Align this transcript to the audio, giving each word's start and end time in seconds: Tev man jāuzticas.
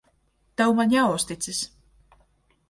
Tev 0.61 0.73
man 0.79 0.95
jāuzticas. 0.95 1.61